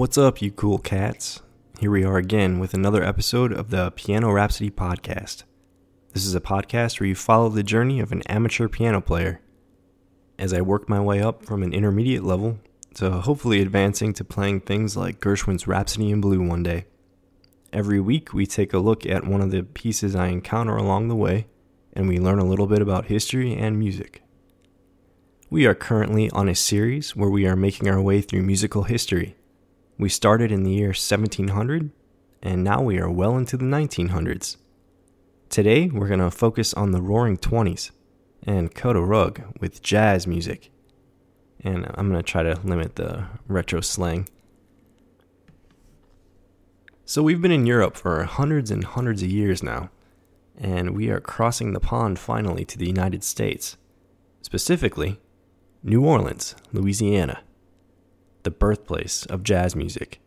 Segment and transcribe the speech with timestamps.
[0.00, 1.42] What's up, you cool cats?
[1.78, 5.42] Here we are again with another episode of the Piano Rhapsody podcast.
[6.14, 9.42] This is a podcast where you follow the journey of an amateur piano player
[10.38, 12.60] as I work my way up from an intermediate level
[12.94, 16.86] to hopefully advancing to playing things like Gershwin's Rhapsody in Blue one day.
[17.70, 21.14] Every week, we take a look at one of the pieces I encounter along the
[21.14, 21.46] way,
[21.92, 24.22] and we learn a little bit about history and music.
[25.50, 29.36] We are currently on a series where we are making our way through musical history.
[30.00, 31.90] We started in the year 1700,
[32.42, 34.56] and now we are well into the 1900s.
[35.50, 37.90] Today, we're going to focus on the roaring 20s
[38.42, 40.70] and cut a rug with jazz music.
[41.62, 44.26] And I'm going to try to limit the retro slang.
[47.04, 49.90] So, we've been in Europe for hundreds and hundreds of years now,
[50.56, 53.76] and we are crossing the pond finally to the United States.
[54.40, 55.20] Specifically,
[55.82, 57.42] New Orleans, Louisiana,
[58.42, 60.20] the birthplace of jazz music.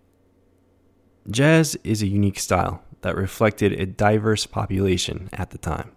[1.30, 5.92] Jazz is a unique style that reflected a diverse population at the time.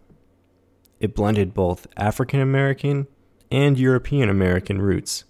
[1.00, 3.06] It blended both African American
[3.50, 5.24] and European American roots,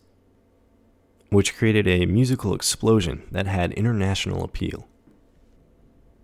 [1.30, 4.86] which created a musical explosion that had international appeal.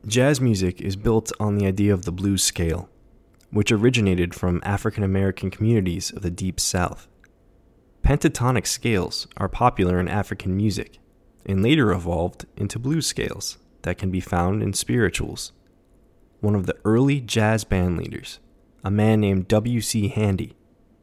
[0.06, 2.88] Jazz music is built on the idea of the blues scale,
[3.50, 7.08] which originated from African American communities of the Deep South.
[8.12, 10.98] Pentatonic scales are popular in African music
[11.46, 15.52] and later evolved into blues scales that can be found in spirituals.
[16.40, 18.38] One of the early jazz band leaders,
[18.84, 20.08] a man named W.C.
[20.08, 20.54] Handy,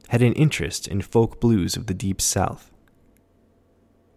[0.09, 2.69] had an interest in folk blues of the Deep South.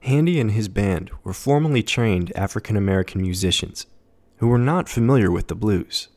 [0.01, 3.87] Handy and his band were formally trained African American musicians
[4.37, 6.09] who were not familiar with the blues.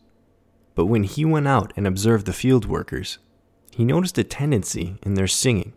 [0.76, 3.18] But when he went out and observed the field workers,
[3.72, 5.72] he noticed a tendency in their singing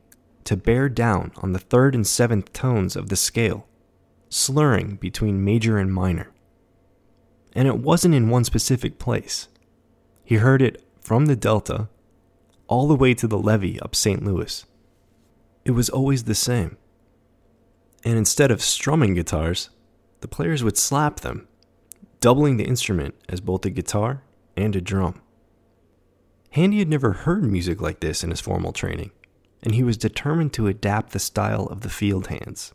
[0.49, 3.67] to bear down on the third and seventh tones of the scale,
[4.31, 6.31] slurring between major and minor.
[7.55, 9.49] And it wasn't in one specific place.
[10.25, 11.91] He heard it from the Delta
[12.67, 14.25] all the way to the levee up St.
[14.25, 14.65] Louis.
[15.67, 16.79] It was always the same.
[18.03, 19.69] And instead of strumming guitars,
[20.23, 21.47] the players would slap them,
[22.21, 24.23] doubling the instrument as both a guitar
[24.57, 25.21] and a drum.
[26.53, 29.11] Handy had never heard music like this in his formal training
[29.63, 32.73] and he was determined to adapt the style of the field hands.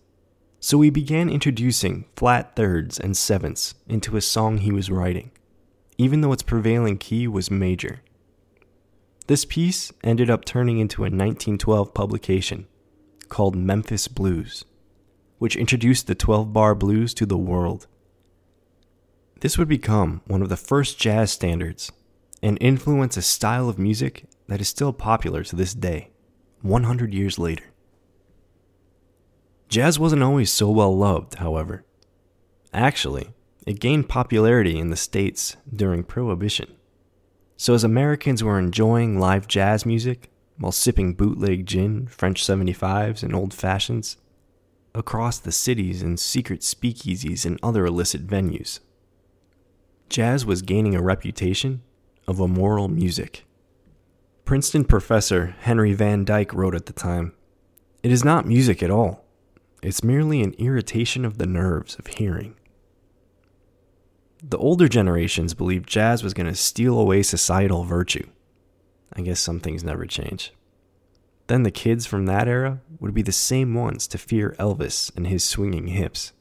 [0.60, 5.32] So he began introducing flat thirds and sevenths into a song he was writing,
[5.98, 8.02] even though its prevailing key was major.
[9.28, 12.68] This piece ended up turning into a 1912 publication
[13.30, 14.64] called Memphis Blues,
[15.38, 17.88] which introduced the 12 bar blues to the world.
[19.42, 21.92] This would become one of the first jazz standards
[22.42, 26.13] and influence a style of music that is still popular to this day.
[26.64, 27.66] 100 years later.
[29.68, 31.84] Jazz wasn't always so well loved, however.
[32.74, 33.34] Actually,
[33.68, 36.74] it gained popularity in the States during Prohibition.
[37.58, 43.36] So, as Americans were enjoying live jazz music while sipping bootleg gin, French 75s, and
[43.36, 44.18] old fashions,
[44.96, 48.80] across the cities in secret speakeasies and other illicit venues,
[50.08, 51.82] jazz was gaining a reputation
[52.26, 53.46] of immoral music.
[54.46, 57.34] Princeton professor Henry Van Dyke wrote at the time
[58.04, 59.24] It is not music at all,
[59.82, 62.56] it's merely an irritation of the nerves of hearing.
[64.42, 68.28] The older generations believed jazz was going to steal away societal virtue.
[69.14, 70.52] I guess some things never change.
[71.48, 75.26] Then the kids from that era would be the same ones to fear Elvis and
[75.26, 76.34] his swinging hips.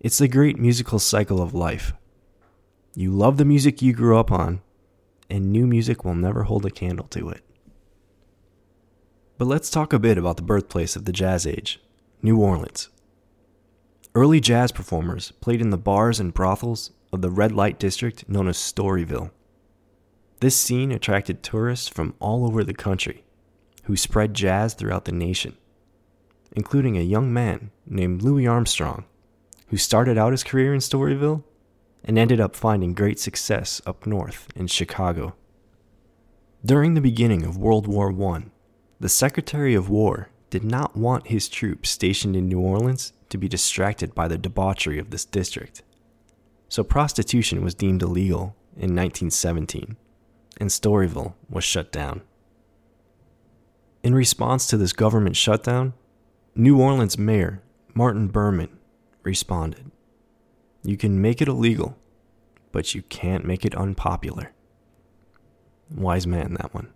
[0.00, 1.94] It's the great musical cycle of life.
[2.94, 4.60] You love the music you grew up on,
[5.32, 7.42] and new music will never hold a candle to it.
[9.38, 11.80] But let's talk a bit about the birthplace of the jazz age
[12.20, 12.90] New Orleans.
[14.14, 18.46] Early jazz performers played in the bars and brothels of the red light district known
[18.46, 19.30] as Storyville.
[20.40, 23.24] This scene attracted tourists from all over the country
[23.84, 25.56] who spread jazz throughout the nation,
[26.52, 29.06] including a young man named Louis Armstrong,
[29.68, 31.42] who started out his career in Storyville
[32.04, 35.34] and ended up finding great success up north in Chicago.
[36.64, 38.44] During the beginning of World War I,
[39.00, 43.48] the Secretary of War did not want his troops stationed in New Orleans to be
[43.48, 45.82] distracted by the debauchery of this district.
[46.68, 49.96] So prostitution was deemed illegal in 1917,
[50.58, 52.22] and Storyville was shut down.
[54.02, 55.94] In response to this government shutdown,
[56.54, 57.62] New Orleans Mayor
[57.94, 58.78] Martin Behrman
[59.22, 59.90] responded.
[60.84, 61.96] You can make it illegal,
[62.72, 64.52] but you can't make it unpopular.
[65.90, 66.92] Wise man, that one.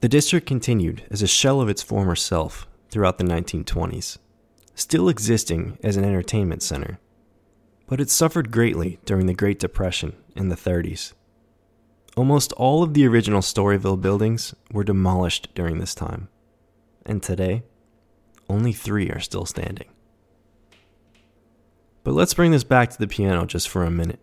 [0.00, 4.18] The district continued as a shell of its former self throughout the 1920s,
[4.74, 6.98] still existing as an entertainment center,
[7.86, 11.14] but it suffered greatly during the Great Depression in the 30s.
[12.16, 16.28] Almost all of the original Storyville buildings were demolished during this time,
[17.04, 17.62] and today,
[18.48, 19.88] only three are still standing.
[22.06, 24.20] But let's bring this back to the piano just for a minute.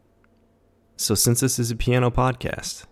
[0.95, 2.85] So, since this is a piano podcast,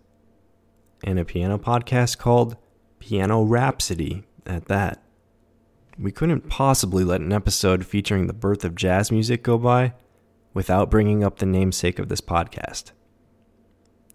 [1.01, 2.57] and a piano podcast called
[2.99, 5.01] Piano Rhapsody at that,
[5.97, 9.93] we couldn't possibly let an episode featuring the birth of jazz music go by
[10.53, 12.91] without bringing up the namesake of this podcast.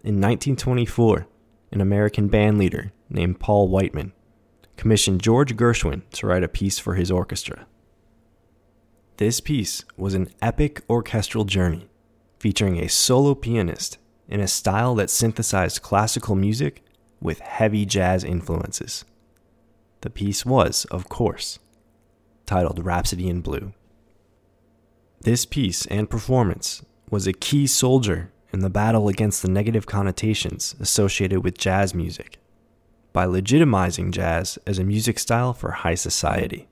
[0.03, 1.25] In 1924,
[1.71, 4.13] an American bandleader named Paul Whiteman
[4.75, 7.65] commissioned George Gershwin to write a piece for his orchestra.
[9.17, 11.89] This piece was an epic orchestral journey
[12.39, 13.97] featuring a solo pianist
[14.29, 16.83] in a style that synthesized classical music
[17.19, 19.05] with heavy jazz influences.
[20.01, 21.57] The piece was, of course,
[22.45, 23.73] titled Rhapsody in Blue.
[25.21, 30.75] This piece and performance was a key soldier in the battle against the negative connotations
[30.79, 32.37] associated with jazz music
[33.13, 36.67] by legitimizing jazz as a music style for high society.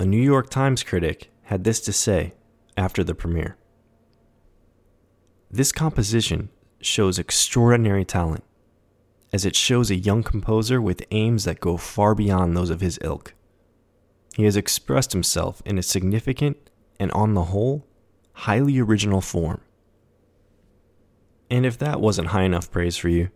[0.00, 2.32] A New York Times critic had this to say
[2.74, 3.58] after the premiere
[5.50, 6.48] This composition
[6.80, 8.42] shows extraordinary talent,
[9.30, 12.98] as it shows a young composer with aims that go far beyond those of his
[13.02, 13.34] ilk.
[14.34, 16.56] He has expressed himself in a significant
[16.98, 17.86] and, on the whole,
[18.32, 19.60] highly original form.
[21.50, 23.28] And if that wasn't high enough praise for you,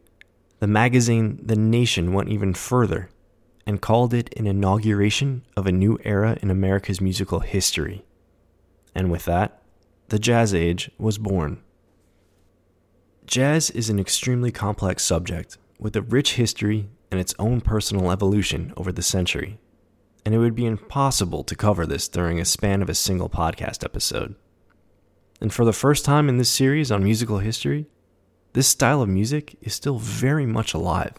[0.60, 3.10] the magazine The Nation went even further
[3.66, 8.04] and called it an inauguration of a new era in America's musical history.
[8.94, 9.62] And with that,
[10.08, 11.62] the Jazz Age was born.
[13.26, 18.72] Jazz is an extremely complex subject with a rich history and its own personal evolution
[18.76, 19.58] over the century
[20.24, 23.84] and it would be impossible to cover this during a span of a single podcast
[23.84, 24.34] episode.
[25.40, 27.86] And for the first time in this series on musical history,
[28.54, 31.14] this style of music is still very much alive.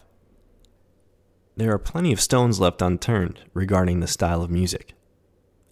[1.58, 4.92] There are plenty of stones left unturned regarding the style of music,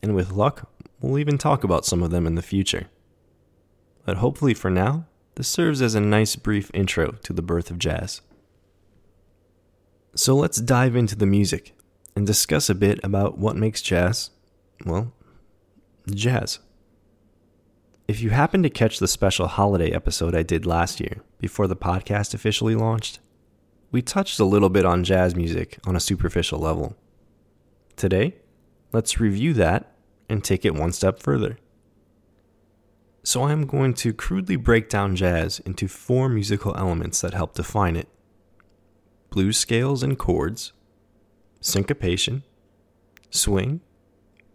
[0.02, 2.86] and with luck, we'll even talk about some of them in the future.
[4.06, 5.04] But hopefully for now,
[5.34, 8.22] this serves as a nice brief intro to the birth of jazz.
[10.14, 11.76] So let's dive into the music
[12.16, 14.30] and discuss a bit about what makes jazz,
[14.86, 15.12] well,
[16.10, 16.60] jazz.
[18.08, 21.76] If you happen to catch the special holiday episode I did last year, before the
[21.76, 23.18] podcast officially launched,
[23.94, 26.96] we touched a little bit on jazz music on a superficial level.
[27.94, 28.34] Today,
[28.90, 29.94] let's review that
[30.28, 31.58] and take it one step further.
[33.22, 37.54] So, I am going to crudely break down jazz into four musical elements that help
[37.54, 38.08] define it
[39.30, 40.72] blues scales and chords,
[41.60, 42.42] syncopation,
[43.30, 43.80] swing,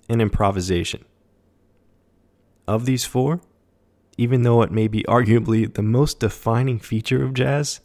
[0.10, 1.06] and improvisation.
[2.68, 3.40] Of these four,
[4.18, 7.80] even though it may be arguably the most defining feature of jazz,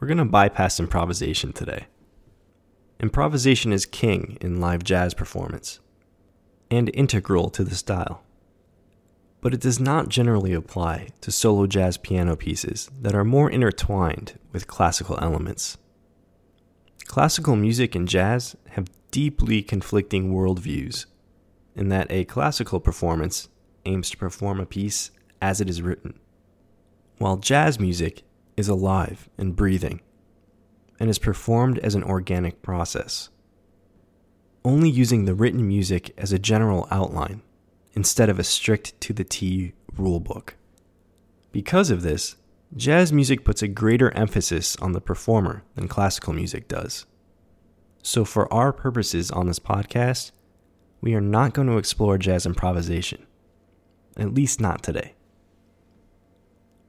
[0.00, 1.86] we're going to bypass improvisation today.
[3.00, 5.78] Improvisation is king in live jazz performance
[6.70, 8.22] and integral to the style.
[9.42, 14.38] But it does not generally apply to solo jazz piano pieces that are more intertwined
[14.52, 15.76] with classical elements.
[17.06, 21.06] Classical music and jazz have deeply conflicting worldviews,
[21.74, 23.48] in that a classical performance
[23.84, 25.10] aims to perform a piece
[25.42, 26.18] as it is written,
[27.18, 28.22] while jazz music
[28.60, 30.00] is alive and breathing
[31.00, 33.30] and is performed as an organic process,
[34.64, 37.42] only using the written music as a general outline
[37.94, 40.50] instead of a strict to the T rulebook.
[41.50, 42.36] Because of this,
[42.76, 47.04] Jazz music puts a greater emphasis on the performer than classical music does.
[48.00, 50.30] So, for our purposes on this podcast,
[51.00, 53.26] we are not going to explore jazz improvisation,
[54.16, 55.14] at least not today.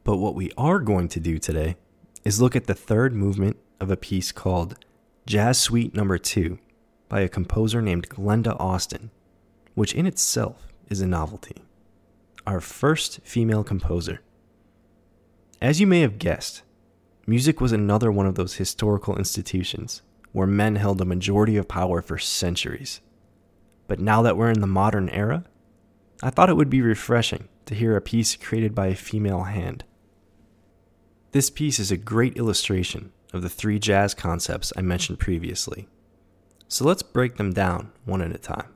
[0.03, 1.75] But what we are going to do today
[2.25, 4.83] is look at the third movement of a piece called
[5.25, 6.57] Jazz Suite Number 2
[7.07, 9.11] by a composer named Glenda Austin,
[9.75, 11.57] which in itself is a novelty.
[12.47, 14.21] Our first female composer.
[15.61, 16.63] As you may have guessed,
[17.27, 22.01] music was another one of those historical institutions where men held a majority of power
[22.01, 23.01] for centuries.
[23.87, 25.43] But now that we're in the modern era,
[26.23, 29.83] I thought it would be refreshing to hear a piece created by a female hand.
[31.31, 35.87] This piece is a great illustration of the three jazz concepts I mentioned previously.
[36.67, 38.67] So let's break them down one at a time.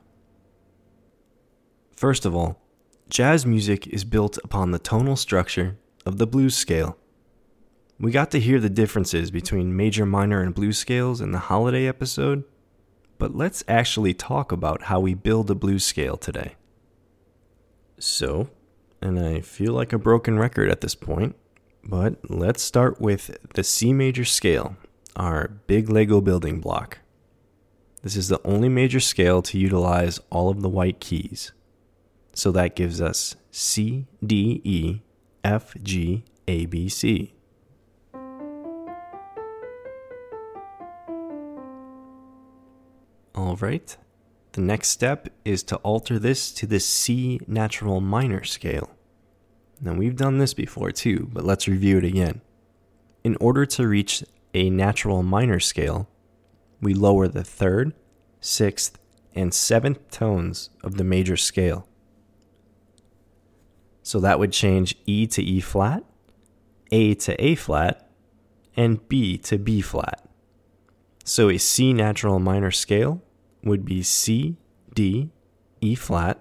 [1.94, 2.62] First of all,
[3.10, 6.96] jazz music is built upon the tonal structure of the blues scale.
[8.00, 11.86] We got to hear the differences between major, minor, and blues scales in the holiday
[11.86, 12.44] episode,
[13.18, 16.56] but let's actually talk about how we build a blues scale today.
[17.98, 18.48] So,
[19.02, 21.36] and I feel like a broken record at this point,
[21.88, 24.76] but let's start with the C major scale,
[25.14, 26.98] our big Lego building block.
[28.02, 31.52] This is the only major scale to utilize all of the white keys.
[32.34, 35.00] So that gives us C, D, E,
[35.44, 37.34] F, G, A, B, C.
[43.34, 43.96] All right.
[44.52, 48.95] The next step is to alter this to the C natural minor scale.
[49.80, 52.40] Now, we've done this before too, but let's review it again.
[53.24, 56.08] In order to reach a natural minor scale,
[56.80, 57.92] we lower the third,
[58.40, 58.98] sixth,
[59.34, 61.86] and seventh tones of the major scale.
[64.02, 66.04] So that would change E to E flat,
[66.90, 68.08] A to A flat,
[68.76, 70.26] and B to B flat.
[71.24, 73.20] So a C natural minor scale
[73.64, 74.56] would be C,
[74.94, 75.30] D,
[75.80, 76.38] E flat,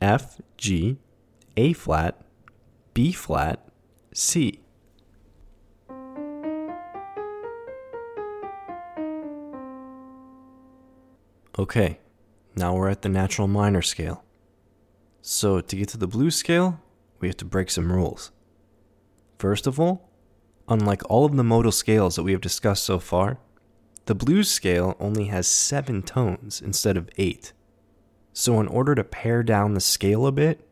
[0.00, 0.98] F, G,
[1.56, 2.20] A flat,
[2.92, 3.68] B flat,
[4.12, 4.60] C.
[11.58, 11.98] Okay,
[12.56, 14.24] now we're at the natural minor scale.
[15.20, 16.80] So, to get to the blues scale,
[17.20, 18.30] we have to break some rules.
[19.38, 20.10] First of all,
[20.68, 23.38] unlike all of the modal scales that we have discussed so far,
[24.06, 27.52] the blues scale only has seven tones instead of eight.
[28.32, 30.66] So, in order to pare down the scale a bit,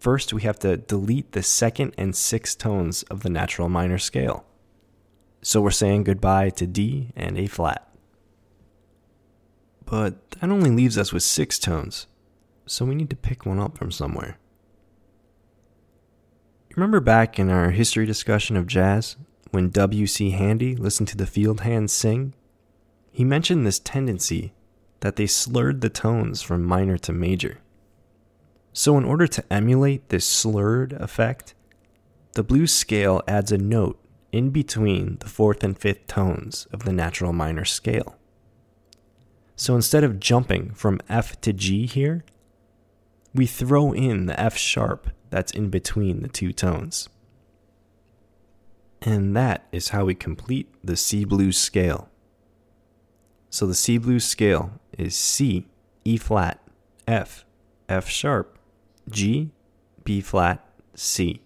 [0.00, 4.44] first we have to delete the second and sixth tones of the natural minor scale.
[5.42, 7.86] So, we're saying goodbye to D and A flat.
[9.86, 12.06] But that only leaves us with six tones,
[12.66, 14.38] so we need to pick one up from somewhere.
[16.76, 19.16] Remember back in our history discussion of jazz
[19.50, 20.30] when W.C.
[20.30, 22.34] Handy listened to the field hands sing?
[23.10, 24.52] He mentioned this tendency
[25.00, 27.58] that they slurred the tones from minor to major.
[28.72, 31.54] So, in order to emulate this slurred effect,
[32.34, 34.00] the blues scale adds a note
[34.32, 38.16] in between the fourth and fifth tones of the natural minor scale.
[39.56, 42.24] So instead of jumping from F to G here,
[43.34, 47.08] we throw in the F sharp that's in between the two tones.
[49.02, 52.08] And that is how we complete the C blues scale.
[53.48, 55.66] So the C blues scale is C,
[56.04, 56.62] E flat,
[57.06, 57.44] F,
[57.88, 58.58] F sharp,
[59.10, 59.50] G,
[60.04, 60.64] B flat,
[60.94, 61.42] C.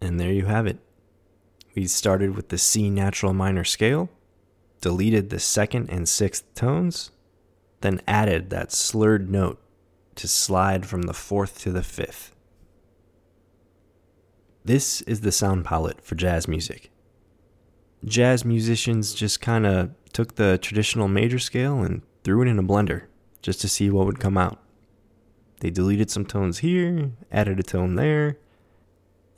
[0.00, 0.78] And there you have it.
[1.74, 4.10] We started with the C natural minor scale,
[4.80, 7.10] deleted the second and sixth tones,
[7.80, 9.60] then added that slurred note
[10.16, 12.34] to slide from the fourth to the fifth.
[14.64, 16.90] This is the sound palette for jazz music.
[18.04, 22.62] Jazz musicians just kind of took the traditional major scale and threw it in a
[22.62, 23.04] blender
[23.42, 24.58] just to see what would come out.
[25.60, 28.38] They deleted some tones here, added a tone there,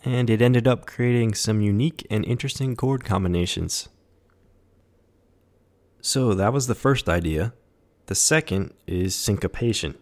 [0.04, 3.88] and it ended up creating some unique and interesting chord combinations.
[6.00, 7.54] So that was the first idea.
[8.06, 9.96] The second is syncopation.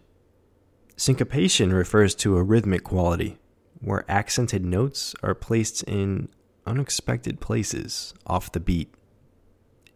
[0.95, 3.37] Syncopation refers to a rhythmic quality,
[3.79, 6.29] where accented notes are placed in
[6.65, 8.93] unexpected places off the beat.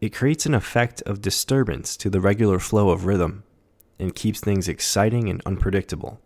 [0.02, 3.44] It creates an effect of disturbance to the regular flow of rhythm
[3.98, 6.20] and keeps things exciting and unpredictable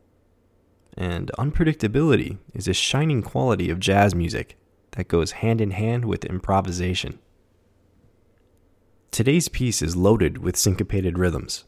[0.99, 4.57] and unpredictability is a shining quality of jazz music
[4.91, 7.19] that goes hand in hand with improvisation.
[9.09, 11.63] Today's piece is loaded with syncopated rhythms,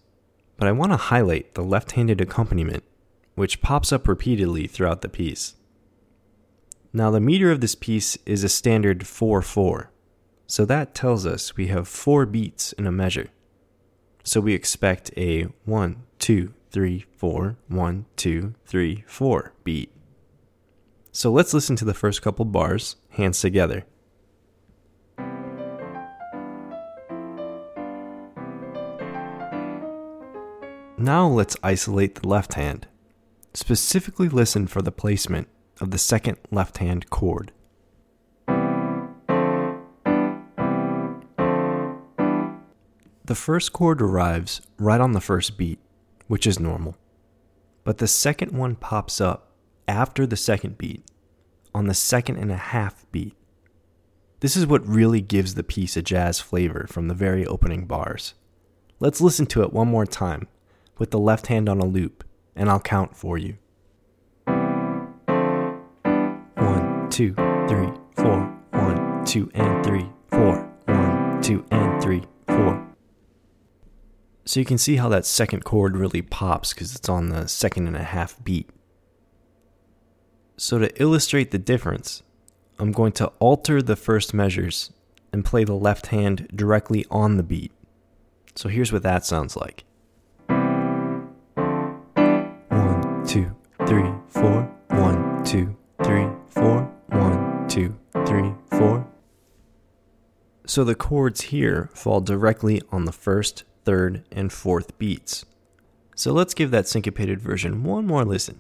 [0.58, 2.84] but I want to highlight the left handed accompaniment,
[3.36, 5.56] which pops up repeatedly throughout the piece.
[6.94, 9.92] Now, the meter of this piece is a standard 4 4,
[10.48, 13.30] so that tells us we have four beats in a measure.
[14.24, 19.92] So we expect a 1, 2, three, four, one, two, three, four beat.
[21.12, 23.86] So let's listen to the first couple bars, hands together.
[30.98, 32.88] Now let's isolate the left hand.
[33.54, 35.50] Specifically listen for the placement
[35.82, 37.52] of the second left hand chord.
[43.26, 45.80] The first chord arrives right on the first beat
[46.32, 46.96] which is normal.
[47.84, 49.52] But the second one pops up
[49.86, 51.04] after the second beat,
[51.76, 53.36] on the second and a half beat.
[54.40, 58.34] This is what really gives the piece a jazz flavor from the very opening bars.
[59.02, 60.48] Let's listen to it one more time
[60.98, 62.24] with the left hand on a loop,
[62.56, 63.58] and I'll count for you.
[67.12, 67.34] Two,
[67.68, 70.68] three, four, one, two, and three, four.
[70.86, 72.88] One, two, and three, four.
[74.46, 77.88] So you can see how that second chord really pops because it's on the second
[77.88, 78.70] and a half beat.
[80.58, 82.24] So to illustrate the difference,
[82.80, 84.92] I'm going to alter the first measures
[85.34, 87.72] and play the left hand directly on the beat.
[88.56, 89.84] So here's what that sounds like.
[92.70, 94.72] One, two, three, four.
[94.90, 96.81] One, two, three, four.
[97.72, 99.08] Two, three, four.
[100.66, 105.46] So the chords here fall directly on the first, third, and fourth beats.
[106.14, 108.60] So let's give that syncopated version one more listen.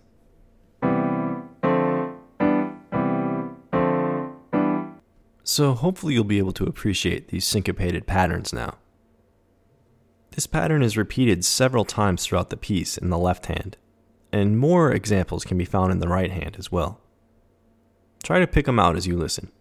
[5.44, 8.78] So hopefully you'll be able to appreciate these syncopated patterns now.
[10.32, 13.76] This pattern is repeated several times throughout the piece in the left hand,
[14.32, 17.02] and more examples can be found in the right hand as well.
[18.24, 19.52] Try to pick them out as you listen.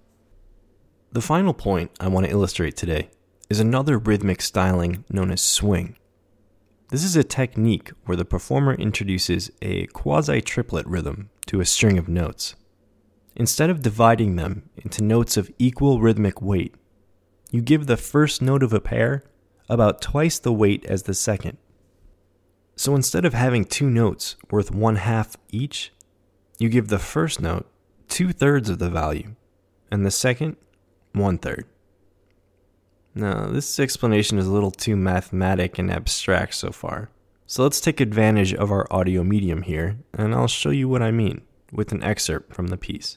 [1.13, 3.11] The final point I want to illustrate today
[3.49, 5.97] is another rhythmic styling known as swing.
[6.91, 11.99] This is a technique where the performer introduces a quasi triplet rhythm to a string
[11.99, 12.55] of notes.
[13.35, 16.75] Instead of dividing them into notes of equal rhythmic weight,
[17.51, 19.25] you give the first note of a pair
[19.69, 21.57] about twice the weight as the second.
[22.77, 25.93] So instead of having two notes worth one half each,
[26.59, 27.67] you give the first note
[28.11, 29.35] two thirds of the value,
[29.91, 30.57] and the second
[31.13, 31.65] one third.
[33.15, 37.11] Now, this explanation is a little too mathematic and abstract so far,
[37.47, 41.11] so let's take advantage of our audio medium here, and I'll show you what I
[41.11, 41.41] mean
[41.73, 43.17] with an excerpt from the piece.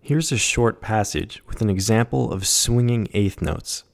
[0.00, 3.84] Here's a short passage with an example of swinging eighth notes.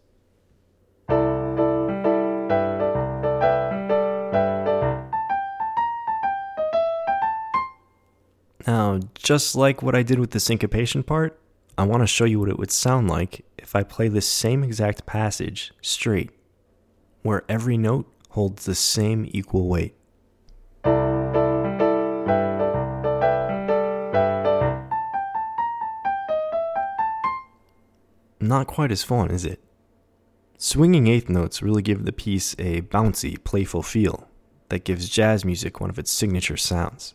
[8.66, 11.40] Now, just like what I did with the syncopation part,
[11.78, 14.62] I want to show you what it would sound like if I play this same
[14.62, 16.30] exact passage straight,
[17.22, 19.94] where every note holds the same equal weight.
[28.42, 29.62] Not quite as fun, is it?
[30.58, 34.28] Swinging eighth notes really give the piece a bouncy, playful feel
[34.68, 37.14] that gives jazz music one of its signature sounds.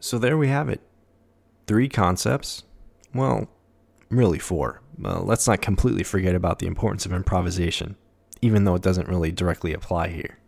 [0.00, 0.80] So there we have it.
[1.66, 2.64] Three concepts.
[3.14, 3.48] Well,
[4.10, 4.82] really four.
[4.98, 7.96] Let's not completely forget about the importance of improvisation,
[8.40, 10.38] even though it doesn't really directly apply here.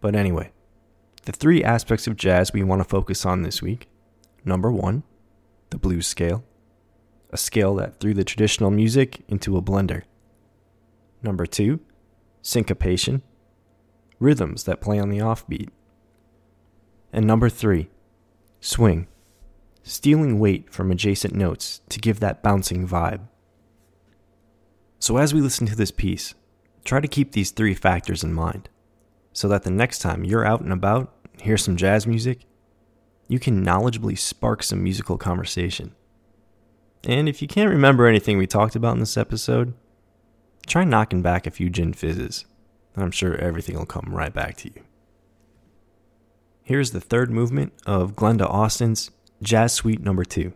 [0.00, 0.52] But anyway,
[1.22, 3.88] the three aspects of jazz we want to focus on this week
[4.44, 5.02] number one,
[5.70, 6.44] the blues scale
[7.34, 10.02] a scale that threw the traditional music into a blender.
[11.20, 11.80] Number two,
[12.42, 13.22] syncopation,
[14.20, 15.68] rhythms that play on the offbeat.
[17.12, 17.90] And number three,
[18.64, 19.06] swing,
[19.82, 23.20] stealing weight from adjacent notes to give that bouncing vibe.
[24.98, 26.34] So as we listen to this piece,
[26.82, 28.70] try to keep these three factors in mind
[29.34, 32.46] so that the next time you're out and about, hear some jazz music,
[33.28, 35.94] you can knowledgeably spark some musical conversation.
[37.06, 39.74] And if you can't remember anything we talked about in this episode,
[40.66, 42.46] try knocking back a few gin fizzes.
[42.96, 44.83] I'm sure everything will come right back to you.
[46.66, 49.10] Here's the third movement of Glenda Austin's
[49.42, 50.50] Jazz Suite Number 2.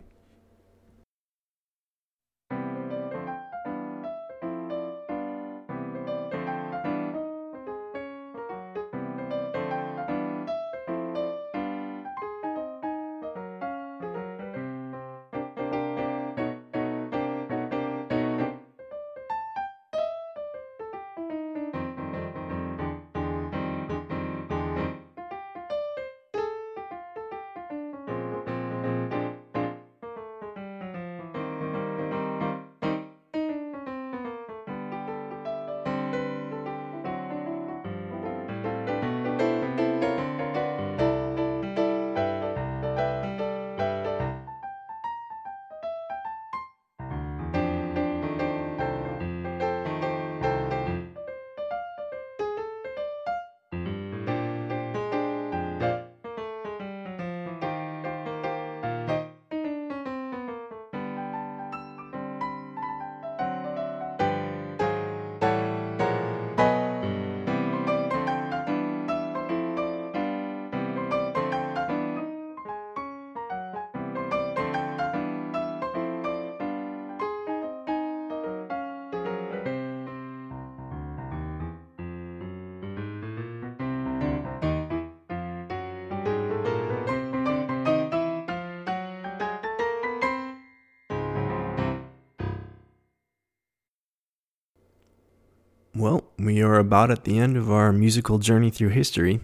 [95.99, 99.41] Well, we are about at the end of our musical journey through history.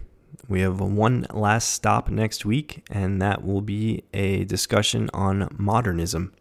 [0.48, 6.32] We have one last stop next week, and that will be a discussion on modernism.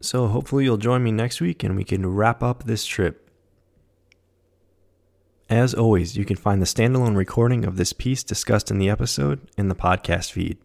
[0.00, 3.30] So hopefully you'll join me next week and we can wrap up this trip.
[5.50, 9.46] As always, you can find the standalone recording of this piece discussed in the episode
[9.58, 10.56] in the podcast feed.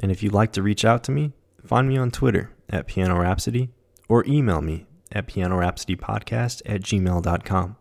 [0.00, 3.20] And if you'd like to reach out to me, find me on Twitter at Piano
[3.20, 3.70] Rhapsody
[4.08, 7.76] or email me at pianorhapsodypodcast at gmail.com.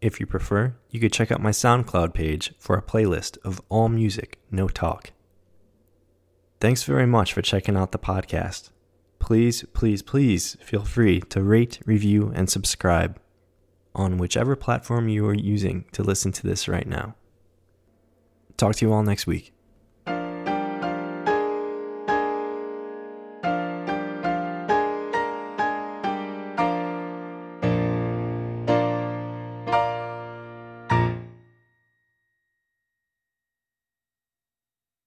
[0.00, 3.88] If you prefer, you could check out my SoundCloud page for a playlist of all
[3.88, 5.12] music, no talk.
[6.60, 8.70] Thanks very much for checking out the podcast.
[9.18, 13.20] Please, please, please feel free to rate, review, and subscribe
[13.94, 17.14] on whichever platform you are using to listen to this right now.
[18.56, 19.52] Talk to you all next week.